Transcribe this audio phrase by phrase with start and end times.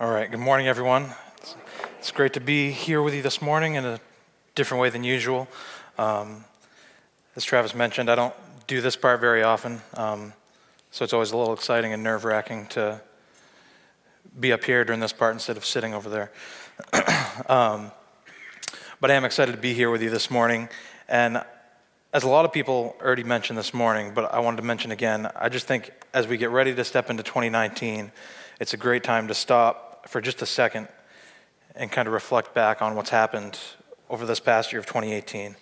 [0.00, 1.12] All right, good morning, everyone.
[1.38, 1.56] It's,
[1.98, 3.98] it's great to be here with you this morning in a
[4.54, 5.48] different way than usual.
[5.98, 6.44] Um,
[7.34, 8.34] as Travis mentioned, I don't
[8.68, 10.34] do this part very often, um,
[10.92, 13.00] so it's always a little exciting and nerve wracking to
[14.38, 16.30] be up here during this part instead of sitting over there.
[17.48, 17.90] um,
[19.00, 20.68] but I am excited to be here with you this morning.
[21.08, 21.42] And
[22.12, 25.28] as a lot of people already mentioned this morning, but I wanted to mention again,
[25.34, 28.12] I just think as we get ready to step into 2019,
[28.60, 30.88] it's a great time to stop for just a second
[31.74, 33.58] and kind of reflect back on what's happened
[34.08, 35.54] over this past year of 2018.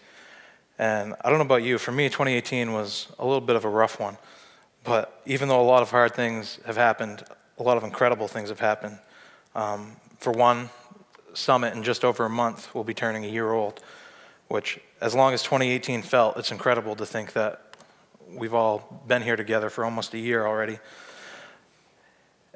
[0.79, 3.69] And I don't know about you, for me, 2018 was a little bit of a
[3.69, 4.17] rough one.
[4.85, 7.25] But even though a lot of hard things have happened,
[7.59, 8.99] a lot of incredible things have happened.
[9.55, 10.71] Um, for one,
[11.35, 13.81] Summit in just over a month will be turning a year old,
[14.49, 17.75] which, as long as 2018 felt, it's incredible to think that
[18.29, 20.79] we've all been here together for almost a year already.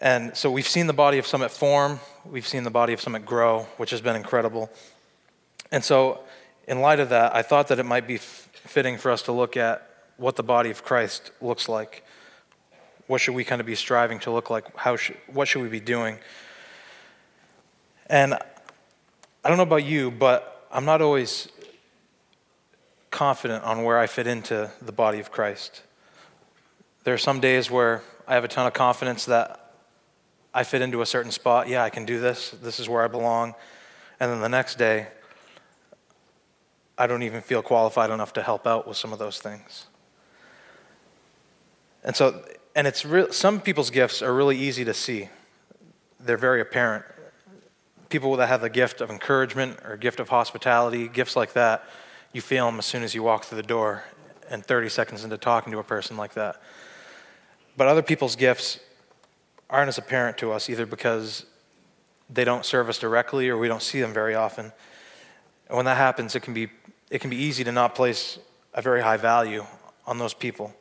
[0.01, 3.27] And so we've seen the body of Summit form, we've seen the body of Summit
[3.27, 4.71] grow, which has been incredible.
[5.71, 6.21] And so,
[6.67, 9.33] in light of that, I thought that it might be f- fitting for us to
[9.33, 12.05] look at what the body of Christ looks like.
[13.09, 14.75] What should we kind of be striving to look like?
[14.77, 14.97] How
[15.33, 16.19] what should we be doing?
[18.07, 21.49] And I don't know about you, but I'm not always
[23.11, 25.83] confident on where I fit into the body of Christ.
[27.05, 29.60] There are some days where I have a ton of confidence that
[30.53, 31.69] I fit into a certain spot.
[31.69, 32.51] Yeah, I can do this.
[32.51, 33.55] This is where I belong.
[34.19, 35.09] And then the next day,
[36.99, 39.87] I don't even feel qualified enough to help out with some of those things.
[42.05, 42.43] And so,
[42.75, 45.29] and it's real, some people's gifts are really easy to see.
[46.19, 47.05] They're very apparent.
[48.09, 51.85] People that have the gift of encouragement or gift of hospitality, gifts like that,
[52.33, 54.05] you feel them as soon as you walk through the door
[54.51, 56.61] and 30 seconds into talking to a person like that.
[57.77, 58.81] But other people's gifts
[59.71, 61.47] aren't as apparent to us either because
[62.29, 64.73] they don't serve us directly or we don't see them very often.
[65.69, 66.69] And when that happens, it can be,
[67.11, 68.39] it can be easy to not place
[68.75, 69.65] a very high value
[70.07, 70.75] on those people.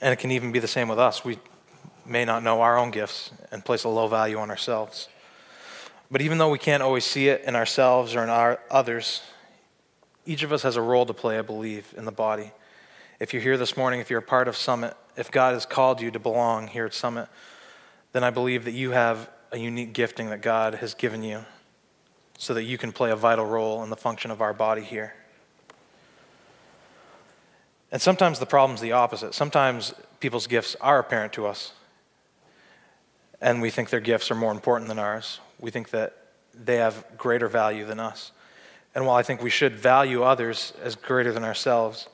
[0.00, 1.24] And it can even be the same with us.
[1.24, 1.38] We
[2.06, 5.08] may not know our own gifts and place a low value on ourselves.
[6.10, 9.22] But even though we can't always see it in ourselves or in our others,
[10.24, 12.52] each of us has a role to play, I believe, in the body.
[13.20, 16.00] If you're here this morning, if you're a part of Summit, if God has called
[16.00, 17.28] you to belong here at Summit,
[18.12, 21.44] then I believe that you have a unique gifting that God has given you
[22.38, 25.14] so that you can play a vital role in the function of our body here.
[27.90, 29.34] And sometimes the problem's the opposite.
[29.34, 31.72] Sometimes people's gifts are apparent to us,
[33.40, 35.40] and we think their gifts are more important than ours.
[35.58, 36.16] We think that
[36.54, 38.30] they have greater value than us.
[38.94, 42.08] And while I think we should value others as greater than ourselves,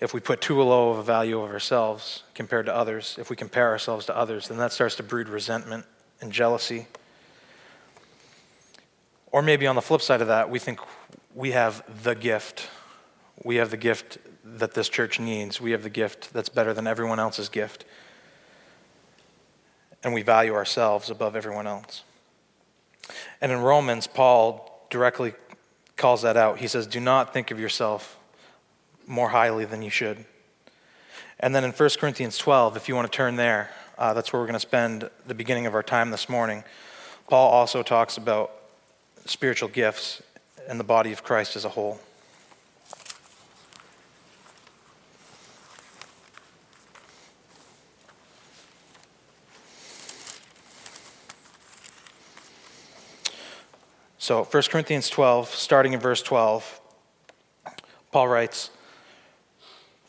[0.00, 3.36] if we put too low of a value of ourselves compared to others, if we
[3.36, 5.84] compare ourselves to others, then that starts to breed resentment
[6.20, 6.86] and jealousy.
[9.30, 10.80] Or maybe on the flip side of that, we think
[11.34, 12.68] we have the gift.
[13.44, 15.60] We have the gift that this church needs.
[15.60, 17.84] We have the gift that's better than everyone else's gift.
[20.02, 22.04] And we value ourselves above everyone else.
[23.40, 25.34] And in Romans, Paul directly
[25.96, 26.58] calls that out.
[26.58, 28.16] He says, Do not think of yourself
[29.10, 30.24] more highly than you should.
[31.40, 34.40] And then in 1 Corinthians 12, if you want to turn there, uh, that's where
[34.40, 36.62] we're going to spend the beginning of our time this morning.
[37.28, 38.52] Paul also talks about
[39.26, 40.22] spiritual gifts
[40.68, 42.00] and the body of Christ as a whole.
[54.18, 56.80] So, 1 Corinthians 12, starting in verse 12,
[58.12, 58.70] Paul writes,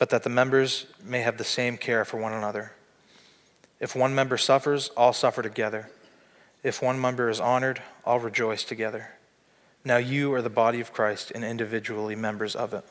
[0.00, 2.72] but that the members may have the same care for one another.
[3.78, 5.90] If one member suffers, all suffer together.
[6.62, 9.10] If one member is honored, all rejoice together.
[9.84, 12.84] Now you are the body of Christ and individually members of it.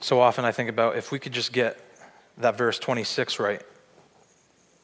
[0.00, 1.78] So often I think about if we could just get
[2.36, 3.62] that verse 26 right,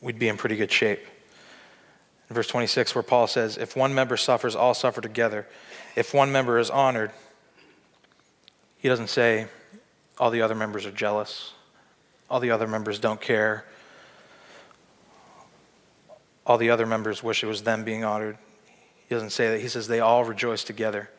[0.00, 1.00] we'd be in pretty good shape.
[2.30, 5.48] In verse 26, where Paul says, If one member suffers, all suffer together.
[5.96, 7.10] If one member is honored,
[8.78, 9.46] he doesn't say,
[10.18, 11.52] All the other members are jealous,
[12.30, 13.64] all the other members don't care
[16.46, 18.38] all the other members wish it was them being honored.
[19.08, 19.60] He doesn't say that.
[19.60, 21.10] He says they all rejoice together.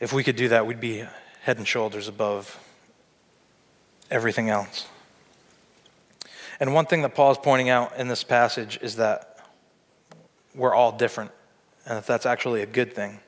[0.00, 1.04] If we could do that, we'd be
[1.42, 2.58] head and shoulders above
[4.10, 4.86] everything else.
[6.60, 9.46] And one thing that Paul is pointing out in this passage is that
[10.54, 11.30] we're all different,
[11.84, 13.20] and that that's actually a good thing.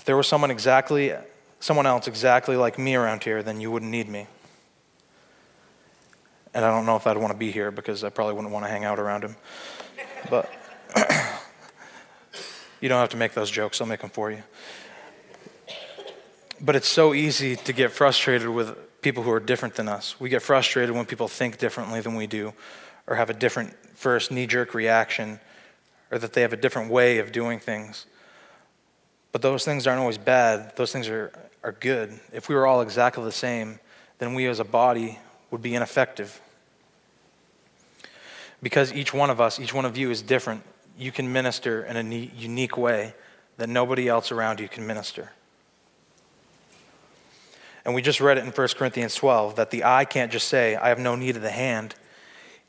[0.00, 1.12] If there was someone exactly,
[1.60, 4.28] someone else exactly like me around here, then you wouldn't need me.
[6.54, 8.64] And I don't know if I'd want to be here because I probably wouldn't want
[8.64, 9.36] to hang out around him.
[10.30, 10.50] But
[12.80, 14.42] you don't have to make those jokes, I'll make them for you.
[16.62, 20.18] But it's so easy to get frustrated with people who are different than us.
[20.18, 22.54] We get frustrated when people think differently than we do,
[23.06, 25.40] or have a different first knee jerk reaction,
[26.10, 28.06] or that they have a different way of doing things.
[29.32, 31.32] But those things aren't always bad, those things are,
[31.62, 32.18] are good.
[32.32, 33.78] If we were all exactly the same,
[34.18, 35.18] then we as a body
[35.50, 36.40] would be ineffective.
[38.62, 40.62] Because each one of us, each one of you is different,
[40.98, 43.14] you can minister in a unique way
[43.56, 45.30] that nobody else around you can minister.
[47.84, 50.76] And we just read it in 1 Corinthians 12 that the eye can't just say,
[50.76, 51.94] I have no need of the hand.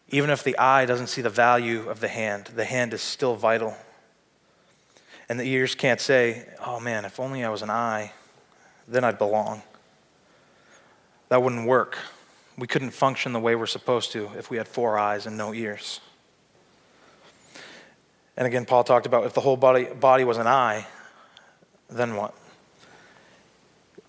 [0.10, 3.36] Even if the eye doesn't see the value of the hand, the hand is still
[3.36, 3.75] vital.
[5.31, 8.12] And the ears can't say, oh man, if only I was an eye,
[8.86, 9.62] then I'd belong.
[11.30, 11.98] That wouldn't work.
[12.57, 15.54] We couldn't function the way we're supposed to if we had four eyes and no
[15.54, 16.01] ears.
[18.36, 20.86] And again, Paul talked about if the whole body, body was an eye,
[21.89, 22.33] then what?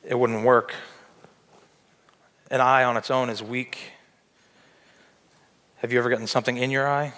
[0.03, 0.75] It wouldn't work.
[2.51, 3.93] An eye on its own is weak.
[5.77, 7.13] Have you ever gotten something in your eye?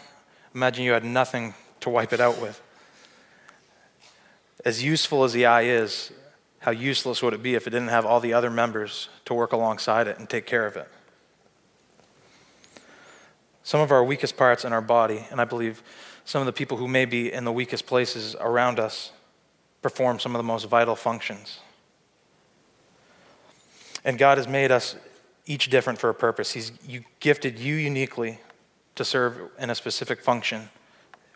[0.54, 2.60] Imagine you had nothing to wipe it out with.
[4.64, 6.12] As useful as the eye is,
[6.58, 9.52] how useless would it be if it didn't have all the other members to work
[9.52, 10.88] alongside it and take care of it?
[13.64, 15.82] some of our weakest parts in our body, and I believe
[16.24, 19.10] some of the people who may be in the weakest places around us
[19.82, 21.60] perform some of the most vital functions.
[24.04, 24.96] And God has made us
[25.46, 26.52] each different for a purpose.
[26.52, 26.72] He's
[27.20, 28.38] gifted you uniquely
[28.96, 30.68] to serve in a specific function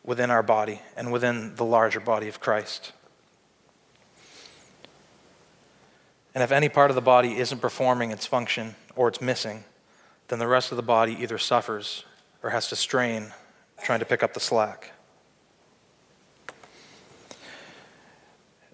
[0.04, 2.92] within our body and within the larger body of Christ.
[6.34, 9.64] And if any part of the body isn't performing its function or it's missing,
[10.28, 12.04] then the rest of the body either suffers
[12.42, 13.32] or has to strain
[13.82, 14.92] trying to pick up the slack.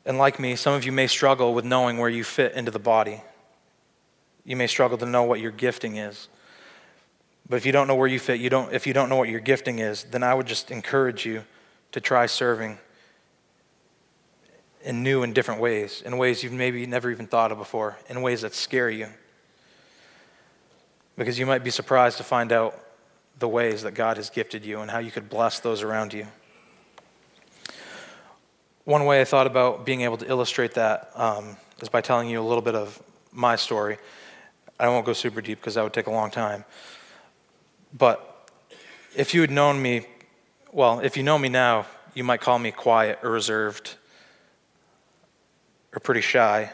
[0.06, 2.78] And like me, some of you may struggle with knowing where you fit into the
[2.78, 3.22] body.
[4.44, 6.28] You may struggle to know what your gifting is.
[7.48, 9.28] But if you don't know where you fit, you don't, if you don't know what
[9.28, 11.44] your gifting is, then I would just encourage you
[11.92, 12.78] to try serving
[14.84, 18.20] in new and different ways, in ways you've maybe never even thought of before, in
[18.20, 19.08] ways that scare you.
[21.16, 22.78] Because you might be surprised to find out
[23.38, 26.26] the ways that God has gifted you and how you could bless those around you.
[28.84, 32.40] One way I thought about being able to illustrate that um, is by telling you
[32.40, 33.96] a little bit of my story.
[34.78, 36.64] I won't go super deep because that would take a long time.
[37.96, 38.50] But
[39.16, 40.06] if you had known me,
[40.72, 43.94] well, if you know me now, you might call me quiet or reserved
[45.94, 46.70] or pretty shy.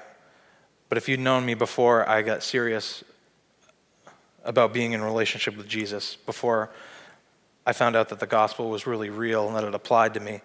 [0.88, 3.04] But if you'd known me before I got serious
[4.44, 6.70] about being in relationship with Jesus before
[7.66, 10.40] I found out that the gospel was really real and that it applied to me,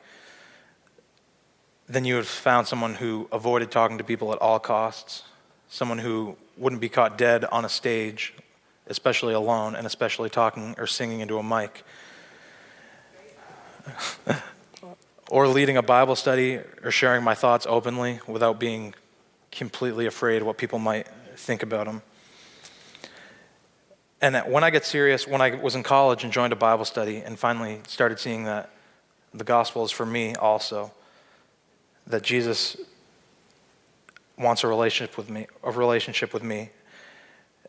[1.88, 5.24] then you would have found someone who avoided talking to people at all costs,
[5.70, 8.34] someone who wouldn't be caught dead on a stage,
[8.88, 11.84] especially alone, and especially talking or singing into a mic.
[15.29, 18.94] or leading a Bible study or sharing my thoughts openly without being
[19.51, 22.01] completely afraid what people might think about them.
[24.22, 26.86] And that when I get serious, when I was in college and joined a Bible
[26.86, 28.72] study and finally started seeing that
[29.34, 30.91] the gospel is for me also,
[32.08, 32.77] that Jesus
[34.38, 36.70] wants a relationship with me, a relationship with me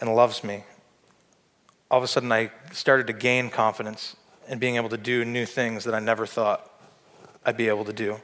[0.00, 0.64] and loves me.
[1.90, 4.16] All of a sudden I started to gain confidence
[4.48, 6.70] in being able to do new things that I never thought
[7.46, 8.20] I'd be able to do.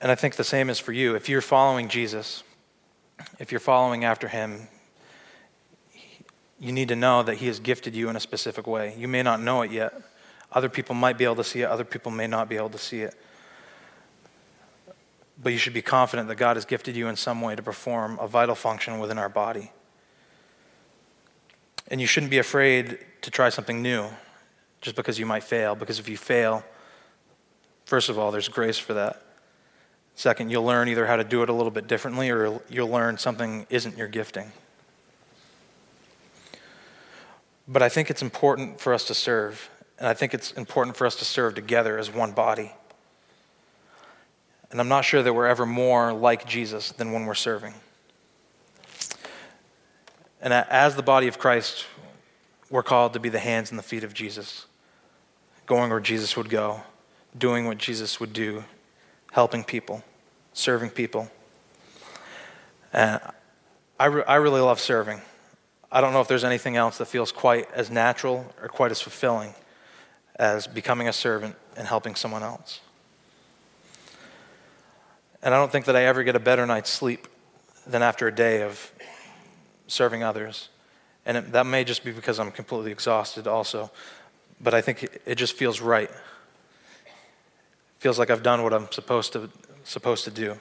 [0.00, 1.14] And I think the same is for you.
[1.14, 2.42] If you're following Jesus,
[3.38, 4.68] if you're following after him,
[6.58, 8.94] you need to know that he has gifted you in a specific way.
[8.96, 9.92] You may not know it yet.
[10.50, 12.78] Other people might be able to see it, other people may not be able to
[12.78, 13.14] see it.
[15.42, 18.18] But you should be confident that God has gifted you in some way to perform
[18.20, 19.72] a vital function within our body.
[21.88, 24.06] And you shouldn't be afraid to try something new
[24.80, 26.64] just because you might fail, because if you fail,
[27.84, 29.22] first of all, there's grace for that.
[30.14, 33.18] Second, you'll learn either how to do it a little bit differently or you'll learn
[33.18, 34.52] something isn't your gifting.
[37.66, 41.06] But I think it's important for us to serve, and I think it's important for
[41.06, 42.72] us to serve together as one body.
[44.72, 47.74] And I'm not sure that we're ever more like Jesus than when we're serving.
[50.40, 51.86] And as the body of Christ,
[52.70, 54.66] we're called to be the hands and the feet of Jesus,
[55.66, 56.80] going where Jesus would go,
[57.38, 58.64] doing what Jesus would do,
[59.32, 60.02] helping people,
[60.54, 61.30] serving people.
[62.94, 63.20] And
[64.00, 65.20] I, re- I really love serving.
[65.92, 69.02] I don't know if there's anything else that feels quite as natural or quite as
[69.02, 69.54] fulfilling
[70.36, 72.80] as becoming a servant and helping someone else.
[75.42, 77.26] And I don't think that I ever get a better night's sleep
[77.86, 78.92] than after a day of
[79.86, 80.68] serving others.
[81.26, 83.90] And it, that may just be because I'm completely exhausted also.
[84.60, 86.10] But I think it, it just feels right
[88.02, 89.48] feels like I've done what I'm supposed to,
[89.84, 90.56] supposed to do.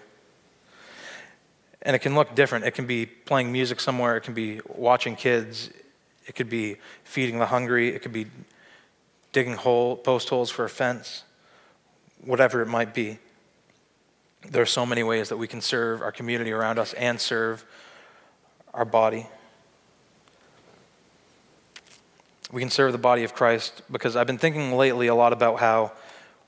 [1.81, 2.65] And it can look different.
[2.65, 5.71] It can be playing music somewhere, it can be watching kids,
[6.27, 8.27] it could be feeding the hungry, it could be
[9.31, 11.23] digging hole, post holes for a fence,
[12.23, 13.17] whatever it might be.
[14.49, 17.63] There are so many ways that we can serve our community around us and serve
[18.73, 19.27] our body.
[22.51, 25.59] We can serve the body of Christ because I've been thinking lately a lot about
[25.59, 25.91] how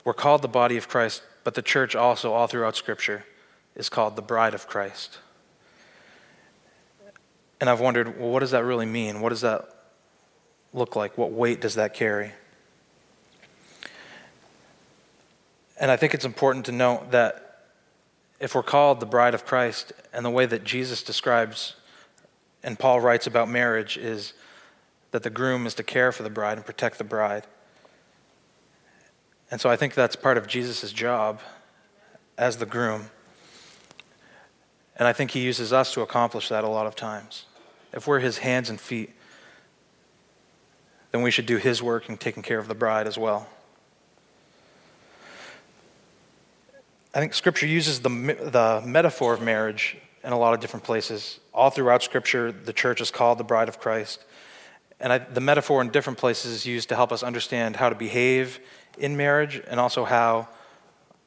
[0.04, 3.26] we're called the body of Christ, but the church also, all throughout Scripture,
[3.76, 5.20] is called the bride of Christ.
[7.62, 9.22] And I've wondered, well, what does that really mean?
[9.22, 9.70] What does that
[10.74, 11.18] look like?
[11.18, 12.34] What weight does that carry?
[15.80, 17.53] And I think it's important to note that
[18.44, 21.76] if we're called the bride of Christ, and the way that Jesus describes
[22.64, 24.34] and Paul writes about marriage is
[25.12, 27.46] that the groom is to care for the bride and protect the bride.
[29.52, 31.42] And so I think that's part of Jesus' job
[32.38, 33.12] as the groom.
[34.96, 37.46] And I think he uses us to accomplish that a lot of times.
[37.94, 39.14] If we're his hands and feet,
[41.12, 43.48] then we should do his work in taking care of the bride as well.
[47.14, 51.40] I think Scripture uses the, the metaphor of marriage in a lot of different places.
[51.54, 54.24] All throughout Scripture, the church is called the bride of Christ.
[55.00, 57.96] And I, the metaphor in different places is used to help us understand how to
[57.96, 58.60] behave
[58.98, 60.48] in marriage and also how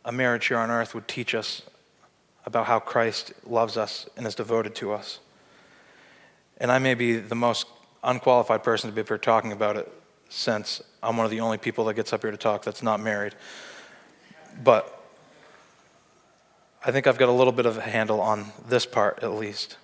[0.04, 1.62] a marriage here on earth would teach us
[2.44, 5.20] about how Christ loves us and is devoted to us.
[6.58, 7.66] And I may be the most
[8.02, 9.92] unqualified person to be up here talking about it
[10.28, 12.98] since I'm one of the only people that gets up here to talk that's not
[12.98, 13.34] married.
[14.64, 14.95] But
[16.86, 19.76] I think I've got a little bit of a handle on this part at least.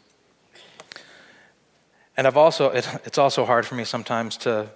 [2.16, 4.68] And I've also, it, it's also hard for me sometimes to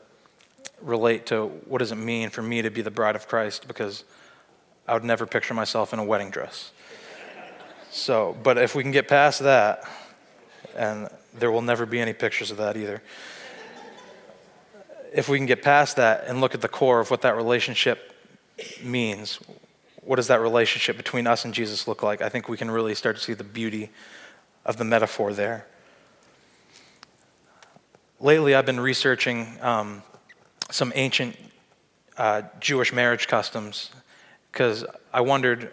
[0.83, 4.03] relate to what does it mean for me to be the bride of Christ because
[4.89, 6.73] I would never picture myself in a wedding dress.
[7.93, 9.89] So, but if we can get past that,
[10.75, 13.05] and there will never be any pictures of that either.
[15.15, 18.13] If we can get past that and look at the core of what that relationship
[18.83, 19.39] means,
[20.07, 22.23] what does that relationship between us and Jesus look like?
[22.23, 23.91] I think we can really start to see the beauty
[24.65, 25.67] of the metaphor there.
[28.21, 30.03] Lately, I've been researching um,
[30.71, 31.37] some ancient
[32.17, 33.91] uh, Jewish marriage customs
[34.53, 35.73] because I wondered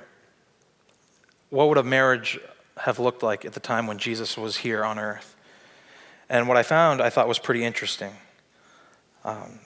[1.51, 2.39] what would a marriage
[2.77, 5.35] have looked like at the time when Jesus was here on earth.
[6.27, 8.13] And what I found I thought was pretty interesting.
[9.23, 9.59] Um,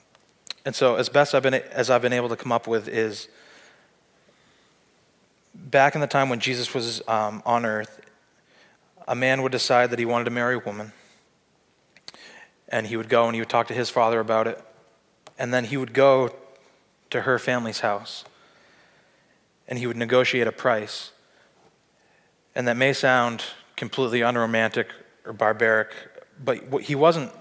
[0.65, 3.29] and so, as best I've been, as I've been able to come up with, is
[5.65, 7.99] back in the time when Jesus was um, on earth,
[9.07, 10.93] a man would decide that he wanted to marry a woman.
[12.69, 14.63] And he would go and he would talk to his father about it
[15.37, 16.33] and then he would go
[17.09, 18.25] to her family's house.
[19.67, 21.11] and he would negotiate a price.
[22.55, 23.43] And that may sound
[23.75, 24.89] completely unromantic
[25.25, 25.93] or barbaric,
[26.41, 27.33] but he wasn't,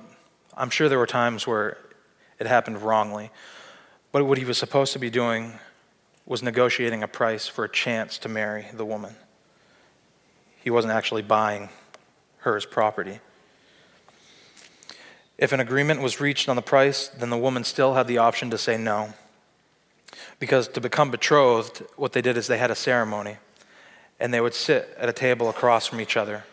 [0.56, 1.78] I'm sure there were times where
[2.40, 3.30] it happened wrongly.
[4.10, 5.52] But what he was supposed to be doing
[6.26, 9.14] was negotiating a price for a chance to marry the woman.
[10.60, 11.68] He wasn't actually buying
[12.38, 13.20] her as property.
[15.38, 18.50] If an agreement was reached on the price, then the woman still had the option
[18.50, 19.14] to say no.
[20.40, 23.36] Because to become betrothed, what they did is they had a ceremony,
[24.18, 26.44] and they would sit at a table across from each other.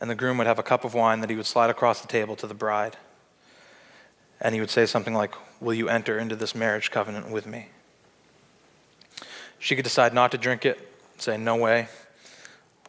[0.00, 2.08] And the groom would have a cup of wine that he would slide across the
[2.08, 2.96] table to the bride.
[4.40, 7.68] And he would say something like, Will you enter into this marriage covenant with me?
[9.66, 10.78] She could decide not to drink it,
[11.18, 11.88] say, No way.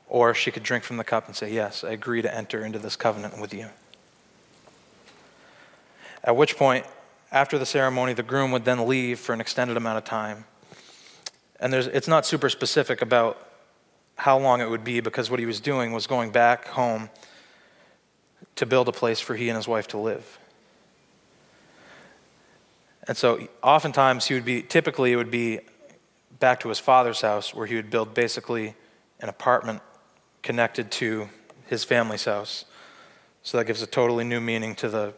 [0.07, 2.77] Or she could drink from the cup and say, Yes, I agree to enter into
[2.77, 3.69] this covenant with you.
[6.23, 6.85] At which point,
[7.31, 10.45] after the ceremony, the groom would then leave for an extended amount of time.
[11.59, 13.43] And it's not super specific about
[14.17, 17.09] how long it would be because what he was doing was going back home
[18.55, 20.37] to build a place for he and his wife to live.
[23.07, 25.61] And so oftentimes he would be, typically it would be
[26.39, 28.75] back to his father's house where he would build basically
[29.19, 29.81] an apartment
[30.43, 31.29] connected to
[31.65, 32.65] his family's house.
[33.43, 35.13] So that gives a totally new meaning to the,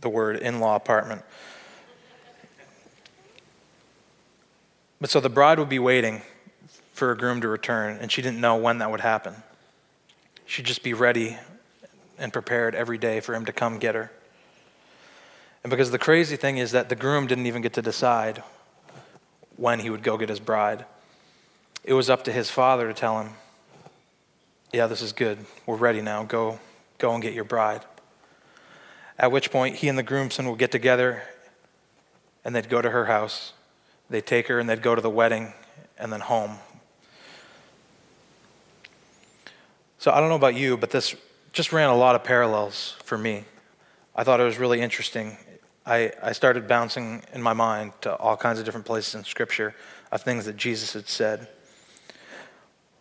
[0.00, 1.22] the word in law apartment.
[5.00, 6.22] But so the bride would be waiting
[6.92, 9.34] for a groom to return, and she didn't know when that would happen.
[10.46, 11.36] She'd just be ready
[12.18, 14.10] and prepared every day for him to come get her.
[15.62, 18.42] And because the crazy thing is that the groom didn't even get to decide
[19.56, 20.84] when he would go get his bride,
[21.84, 23.30] it was up to his father to tell him,
[24.72, 25.38] Yeah, this is good.
[25.66, 26.24] We're ready now.
[26.24, 26.58] Go,
[26.98, 27.84] go and get your bride.
[29.18, 31.22] At which point, he and the groomsmen would get together
[32.44, 33.52] and they'd go to her house.
[34.10, 35.52] They'd take her and they'd go to the wedding
[35.98, 36.58] and then home
[40.06, 41.16] So I don't know about you, but this
[41.52, 43.44] just ran a lot of parallels for me.
[44.14, 45.36] I thought it was really interesting.
[45.86, 49.72] I, I started bouncing in my mind to all kinds of different places in Scripture
[50.10, 51.46] of things that Jesus had said.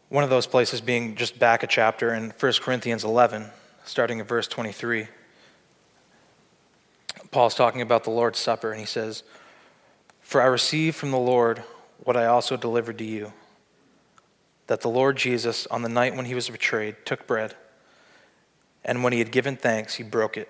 [0.10, 3.48] One of those places being just back a chapter in 1 Corinthians 11,
[3.86, 5.08] starting at verse 23.
[7.32, 9.24] Paul's talking about the Lord's Supper, and he says,
[10.22, 11.64] For I received from the Lord
[12.04, 13.34] what I also delivered to you
[14.68, 17.56] that the Lord Jesus, on the night when he was betrayed, took bread,
[18.84, 20.50] and when he had given thanks, he broke it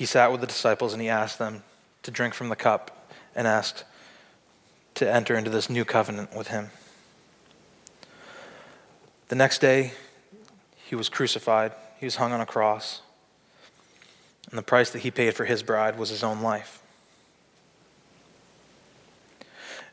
[0.00, 1.62] he sat with the disciples and he asked them
[2.02, 3.84] to drink from the cup and asked
[4.94, 6.70] to enter into this new covenant with him.
[9.28, 9.92] The next day,
[10.86, 13.02] he was crucified, he was hung on a cross,
[14.48, 16.80] and the price that he paid for his bride was his own life.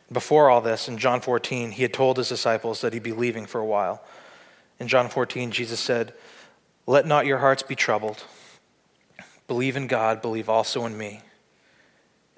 [0.10, 3.46] Before all this, in John 14, he had told his disciples that he'd be leaving
[3.46, 4.02] for a while.
[4.80, 6.14] In John 14, Jesus said,
[6.86, 8.24] Let not your hearts be troubled.
[9.48, 11.22] Believe in God, believe also in me.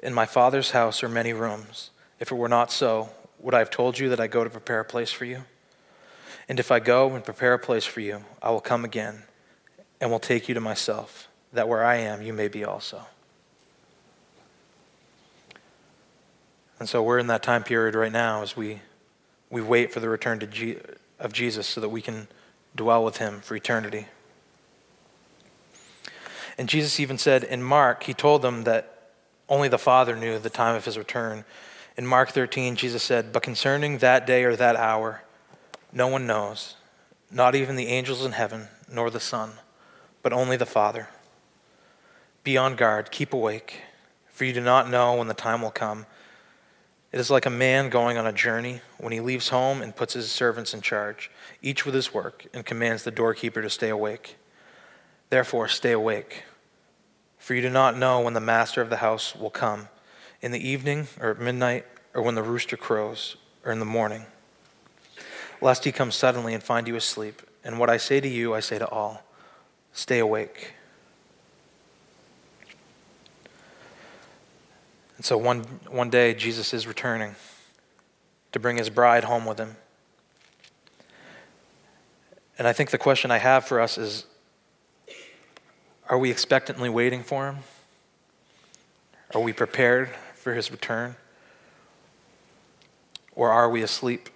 [0.01, 1.89] In my Father's house are many rooms.
[2.19, 4.79] If it were not so, would I have told you that I go to prepare
[4.79, 5.43] a place for you?
[6.47, 9.23] And if I go and prepare a place for you, I will come again
[9.99, 13.03] and will take you to myself, that where I am, you may be also.
[16.79, 18.81] And so we're in that time period right now as we,
[19.49, 20.83] we wait for the return to Jesus
[21.19, 22.27] of Jesus so that we can
[22.75, 24.07] dwell with him for eternity.
[26.59, 29.11] And Jesus even said in Mark, he told them that
[29.47, 31.45] only the Father knew the time of his return.
[31.97, 35.23] In Mark 13, Jesus said, But concerning that day or that hour,
[35.91, 36.75] no one knows,
[37.31, 39.53] not even the angels in heaven, nor the Son,
[40.21, 41.09] but only the Father.
[42.43, 43.81] Be on guard, keep awake,
[44.27, 46.05] for you do not know when the time will come
[47.11, 50.13] it is like a man going on a journey when he leaves home and puts
[50.13, 54.37] his servants in charge, each with his work, and commands the doorkeeper to stay awake.
[55.31, 56.43] Therefore, stay awake,
[57.49, 59.87] for you do not know when the master of the house will come
[60.39, 61.83] in the evening, or at midnight,
[62.13, 64.27] or when the rooster crows, or in the morning,
[65.59, 67.41] lest he come suddenly and find you asleep.
[67.63, 69.23] And what I say to you, I say to all
[69.93, 70.75] stay awake.
[75.17, 77.33] And so one, one day, Jesus is returning
[78.51, 79.75] to bring his bride home with him.
[82.59, 84.27] And I think the question I have for us is
[86.09, 87.57] are we expectantly waiting for him?
[89.35, 91.15] Are we prepared for his return?
[93.35, 94.29] Or are we asleep?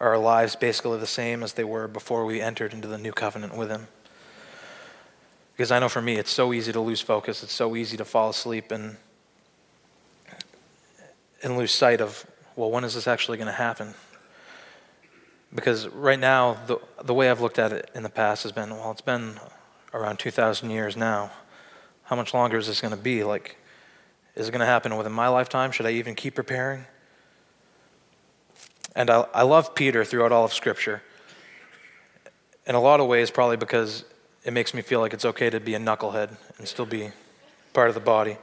[0.00, 3.12] Are our lives basically the same as they were before we entered into the new
[3.12, 3.88] covenant with him?
[5.56, 7.42] Because I know for me, it's so easy to lose focus.
[7.42, 8.96] It's so easy to fall asleep and,
[11.42, 12.24] and lose sight of,
[12.56, 13.94] well, when is this actually going to happen?
[15.54, 18.70] Because right now, the, the way I've looked at it in the past has been,
[18.70, 19.38] well, it's been
[19.94, 21.30] around 2,000 years now.
[22.04, 23.24] How much longer is this going to be?
[23.24, 23.56] Like,
[24.34, 25.72] is it going to happen within my lifetime?
[25.72, 26.86] Should I even keep preparing?
[28.94, 31.02] And I, I love Peter throughout all of Scripture.
[32.66, 34.04] In a lot of ways, probably because
[34.44, 37.10] it makes me feel like it's okay to be a knucklehead and still be
[37.72, 38.36] part of the body.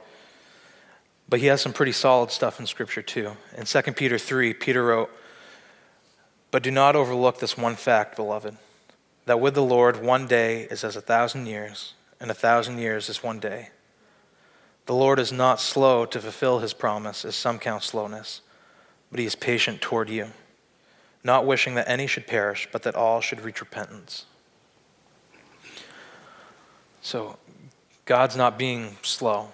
[1.28, 3.36] But he has some pretty solid stuff in Scripture too.
[3.56, 5.10] In 2 Peter 3, Peter wrote,
[6.50, 8.56] But do not overlook this one fact, beloved,
[9.30, 13.08] that with the Lord one day is as a thousand years, and a thousand years
[13.08, 13.68] is one day.
[14.86, 18.40] The Lord is not slow to fulfill his promise, as some count slowness,
[19.08, 20.30] but he is patient toward you,
[21.22, 24.26] not wishing that any should perish, but that all should reach repentance.
[27.00, 27.38] So,
[28.06, 29.50] God's not being slow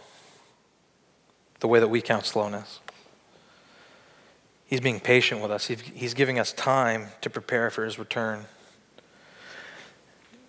[1.60, 2.80] the way that we count slowness.
[4.64, 5.66] He's being patient with us.
[5.66, 8.46] He's giving us time to prepare for his return.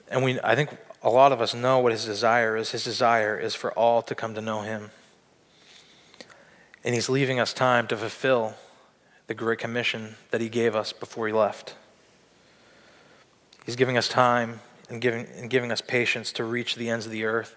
[0.09, 0.69] And we, I think
[1.03, 2.71] a lot of us know what his desire is.
[2.71, 4.91] His desire is for all to come to know him.
[6.83, 8.55] And he's leaving us time to fulfill
[9.27, 11.75] the great commission that he gave us before he left.
[13.65, 17.11] He's giving us time and giving, and giving us patience to reach the ends of
[17.11, 17.55] the earth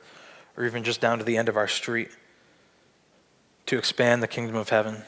[0.56, 2.10] or even just down to the end of our street
[3.66, 5.04] to expand the kingdom of heaven,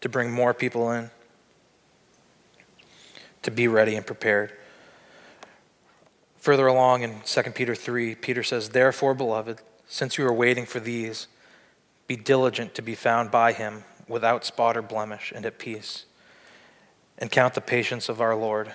[0.00, 1.10] to bring more people in,
[3.42, 4.52] to be ready and prepared.
[6.44, 10.78] Further along in 2 Peter 3, Peter says, Therefore, beloved, since you are waiting for
[10.78, 11.26] these,
[12.06, 16.04] be diligent to be found by him without spot or blemish and at peace,
[17.16, 18.74] and count the patience of our Lord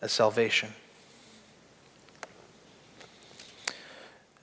[0.00, 0.68] as salvation.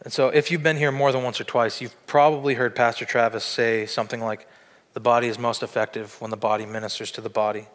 [0.01, 3.05] And so, if you've been here more than once or twice, you've probably heard Pastor
[3.05, 4.45] Travis say something like,
[4.91, 7.67] The body is most effective when the body ministers to the body.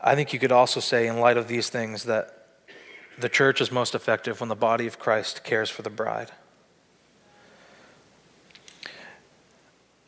[0.00, 2.33] I think you could also say, in light of these things, that
[3.18, 6.30] the church is most effective when the body of Christ cares for the bride.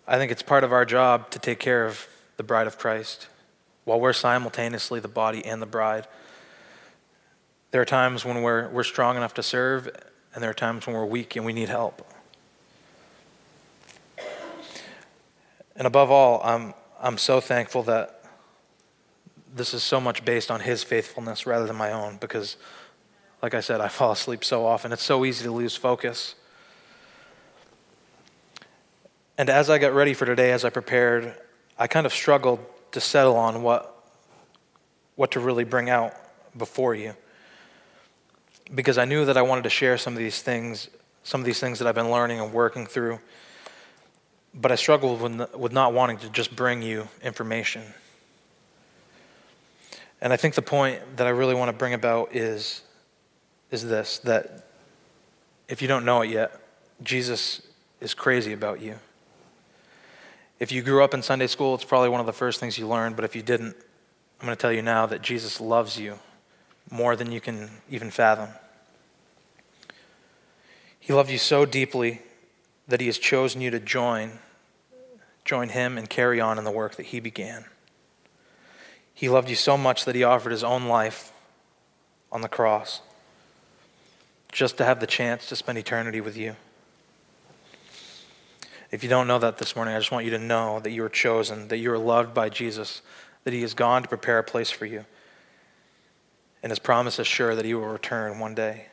[0.08, 3.28] I think it's part of our job to take care of the bride of Christ
[3.84, 6.06] while we're simultaneously the body and the bride.
[7.70, 9.88] There are times when we're, we're strong enough to serve,
[10.34, 12.06] and there are times when we're weak and we need help.
[15.74, 18.24] And above all, I'm, I'm so thankful that
[19.54, 22.56] this is so much based on His faithfulness rather than my own because,
[23.46, 24.90] like I said, I fall asleep so often.
[24.90, 26.34] It's so easy to lose focus.
[29.38, 31.32] And as I got ready for today, as I prepared,
[31.78, 32.58] I kind of struggled
[32.90, 34.04] to settle on what,
[35.14, 36.12] what to really bring out
[36.58, 37.14] before you
[38.74, 40.88] because I knew that I wanted to share some of these things,
[41.22, 43.20] some of these things that I've been learning and working through.
[44.54, 47.84] But I struggled with, with not wanting to just bring you information.
[50.20, 52.82] And I think the point that I really want to bring about is,
[53.76, 54.64] is this that
[55.68, 56.58] if you don't know it yet,
[57.02, 57.62] Jesus
[58.00, 58.96] is crazy about you.
[60.58, 62.88] If you grew up in Sunday school, it's probably one of the first things you
[62.88, 63.76] learned, but if you didn't,
[64.40, 66.18] I'm going to tell you now that Jesus loves you
[66.90, 68.48] more than you can even fathom.
[70.98, 72.22] He loved you so deeply
[72.88, 74.38] that he has chosen you to join
[75.44, 77.64] join him and carry on in the work that he began.
[79.14, 81.32] He loved you so much that he offered his own life
[82.32, 83.00] on the cross
[84.56, 86.56] just to have the chance to spend eternity with you.
[88.90, 91.04] If you don't know that this morning, I just want you to know that you
[91.04, 93.02] are chosen, that you are loved by Jesus,
[93.44, 95.04] that he has gone to prepare a place for you
[96.66, 98.86] and his promise is sure that he will return one day.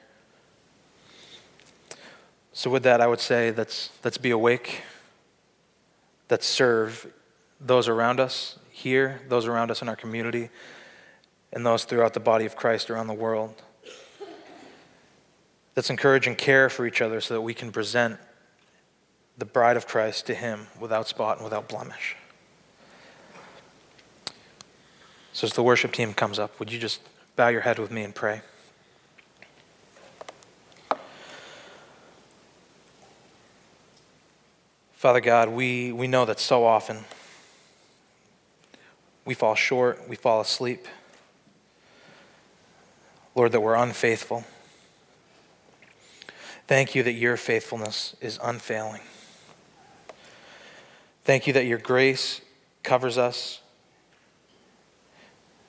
[2.52, 4.84] So, with that, I would say let's, let's be awake,
[6.30, 7.12] let's serve
[7.60, 10.52] those around us here, those around us in our community,
[11.52, 13.63] and those throughout the body of Christ around the world.
[15.76, 18.20] Let's encourage and care for each other so that we can present
[19.38, 22.16] the bride of Christ to him without spot and without blemish.
[25.32, 27.00] So, as the worship team comes up, would you just
[27.36, 28.42] bow your head with me and pray.
[34.94, 37.00] Father God, we, we know that so often
[39.26, 40.88] we fall short, we fall asleep.
[43.36, 44.46] Lord, that we're unfaithful.
[46.67, 49.02] Thank you that your faithfulness is unfailing.
[51.26, 52.41] Thank you that your grace
[52.84, 53.62] covers us,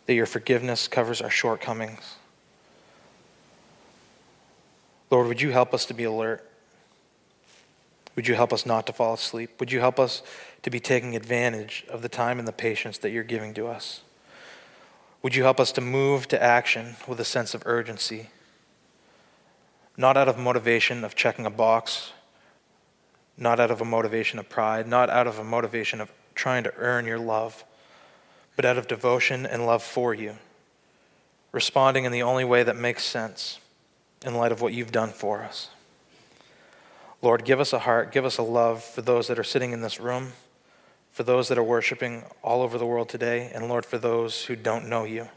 [0.07, 2.17] that your forgiveness covers our shortcomings.
[5.11, 6.49] Lord, would you help us to be alert?
[8.17, 9.51] Would you help us not to fall asleep?
[9.59, 10.23] Would you help us
[10.63, 14.03] to be taking advantage of the time and the patience that you're giving to us?
[15.23, 18.29] Would you help us to move to action with a sense of urgency?
[19.97, 22.13] Not out of motivation of checking a box,
[23.37, 26.75] not out of a motivation of pride, not out of a motivation of trying to
[26.77, 27.65] earn your love,
[28.57, 30.37] but out of devotion and love for you,
[31.53, 33.59] responding in the only way that makes sense
[34.25, 35.71] in light of what you've done for us.
[37.23, 39.81] Lord, give us a heart, give us a love for those that are sitting in
[39.81, 40.33] this room,
[41.11, 44.57] for those that are worshiping all over the world today, and Lord, for those who
[44.57, 45.29] don't know you.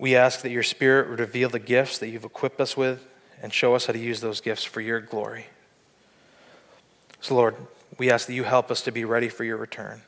[0.00, 3.06] We ask that your Spirit would reveal the gifts that you've equipped us with
[3.42, 5.46] and show us how to use those gifts for your glory.
[7.20, 7.54] So, Lord,
[7.98, 10.00] we ask that you help us to be ready for your return.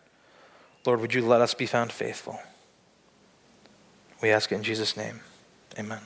[0.87, 2.41] Lord, would you let us be found faithful?
[4.23, 5.21] We ask it in Jesus' name.
[5.79, 6.01] Amen.